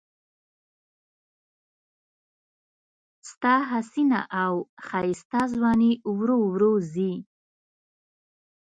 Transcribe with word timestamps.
ستا 3.29 3.55
حسینه 3.71 4.19
او 4.43 4.53
ښایسته 4.85 5.39
ځواني 5.53 5.91
ورو 6.17 6.39
ورو 6.51 6.73
ځي 6.93 7.13